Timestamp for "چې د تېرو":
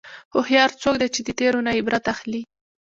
1.15-1.59